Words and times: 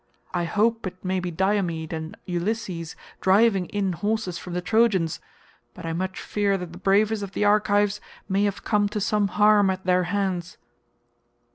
I 0.33 0.45
hope 0.45 0.87
it 0.87 1.05
may 1.05 1.19
be 1.19 1.29
Diomed 1.29 1.93
and 1.93 2.17
Ulysses 2.25 2.95
driving 3.21 3.67
in 3.67 3.93
horses 3.93 4.39
from 4.39 4.53
the 4.53 4.61
Trojans, 4.63 5.19
but 5.75 5.85
I 5.85 5.93
much 5.93 6.19
fear 6.19 6.57
that 6.57 6.71
the 6.73 6.79
bravest 6.79 7.21
of 7.21 7.33
the 7.33 7.45
Argives 7.45 8.01
may 8.27 8.45
have 8.45 8.63
come 8.63 8.89
to 8.89 8.99
some 8.99 9.27
harm 9.27 9.69
at 9.69 9.83
their 9.85 10.05
hands." 10.05 10.57